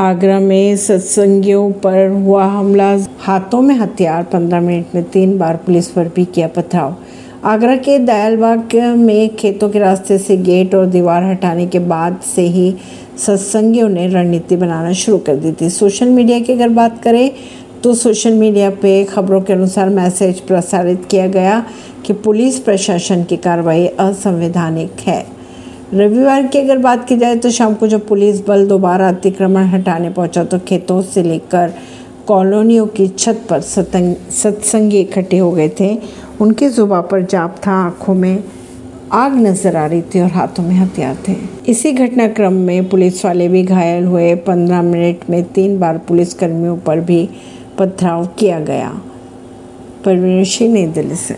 आगरा 0.00 0.38
में 0.40 0.76
सत्संगियों 0.76 1.70
पर 1.74 2.08
हुआ 2.08 2.44
हमला। 2.46 2.88
हाथों 3.20 3.60
में 3.60 3.74
हथियार, 3.74 4.22
पंद्रह 4.24 4.60
मिनट 4.60 4.94
में 4.94 5.04
तीन 5.04 5.36
बार 5.38 5.56
पुलिस 5.56 5.88
पर 5.90 6.08
भी 6.16 6.24
किया 6.24 6.48
पथराव। 6.48 6.94
आगरा 7.44 7.74
के 7.76 7.98
दयालबाग 7.98 8.74
में 8.98 9.34
खेतों 9.36 9.68
के 9.68 9.78
रास्ते 9.78 10.18
से 10.18 10.36
गेट 10.36 10.74
और 10.74 10.86
दीवार 10.86 11.24
हटाने 11.24 11.66
के 11.66 11.78
बाद 11.78 12.20
से 12.24 12.42
ही 12.42 12.74
सत्संगियों 13.18 13.88
ने 13.88 14.06
रणनीति 14.08 14.56
बनाना 14.56 14.92
शुरू 14.92 15.18
कर 15.18 15.36
दी 15.36 15.52
थी। 15.52 15.70
सोशल 15.70 16.08
मीडिया 16.08 16.38
की 16.40 16.52
अगर 16.52 16.68
बात 16.68 17.02
करें 17.02 17.30
तो 17.82 17.94
सोशल 17.94 18.34
मीडिया 18.34 18.70
पे 18.82 19.02
खबरों 19.04 19.40
के 19.40 19.52
अनुसार 19.52 19.88
मैसेज 19.88 20.40
प्रसारित 20.40 21.04
किया 21.10 21.26
गया 21.28 21.62
कि 22.06 22.12
पुलिस 22.12 22.58
प्रशासन 22.58 23.24
की 23.24 23.36
कार्रवाई 23.36 23.86
असंवैधानिक 23.86 25.00
है। 25.00 25.37
रविवार 25.94 26.46
की 26.46 26.58
अगर 26.58 26.78
बात 26.78 27.08
की 27.08 27.16
जाए 27.16 27.36
तो 27.36 27.50
शाम 27.50 27.74
को 27.74 27.86
जब 27.86 28.06
पुलिस 28.08 28.46
बल 28.46 28.66
दोबारा 28.68 29.08
अतिक्रमण 29.08 29.64
हटाने 29.64 30.10
पहुँचा 30.10 30.44
तो 30.44 30.58
खेतों 30.58 31.00
से 31.02 31.22
लेकर 31.22 31.72
कॉलोनियों 32.26 32.86
की 32.86 33.08
छत 33.08 33.46
पर 33.50 33.60
सतंग, 33.60 34.14
सत्संगी 34.30 35.00
इकट्ठे 35.00 35.38
हो 35.38 35.50
गए 35.52 35.68
थे। 35.80 35.98
उनके 36.40 36.68
जुबा 36.68 37.00
पर 37.00 37.22
जाप 37.22 37.56
था, 37.66 37.72
आँखों 37.72 38.14
में 38.14 38.44
आग 39.12 39.36
नज़र 39.36 39.76
आ 39.76 39.86
रही 39.86 40.02
थी 40.02 40.20
और 40.20 40.30
हाथों 40.30 40.62
में 40.62 40.74
हथियार 40.74 41.16
थे। 41.28 41.36
इसी 41.68 41.92
घटनाक्रम 41.92 42.52
में 42.52 42.88
पुलिस 42.88 43.24
वाले 43.24 43.48
भी 43.48 43.62
घायल 43.62 44.04
हुए। 44.04 44.34
पंद्रह 44.34 44.82
मिनट 44.82 45.30
में 45.30 45.42
तीन 45.44 45.78
बार 45.80 45.98
पुलिस 45.98 46.34
कर्मियों 46.34 46.76
पर 46.76 47.00
भी 47.00 47.28
पथराव 47.78 48.26
किया 48.26 48.60
गया। 48.60 49.00
परवीन 50.04 50.44
सिंह, 50.44 50.72
नई 50.74 50.86
दिल्ली 50.86 51.16
से। 51.16 51.36